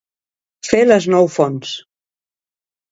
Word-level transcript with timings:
Fer 0.69 0.81
les 0.93 1.07
nou 1.15 1.31
fonts. 1.37 1.77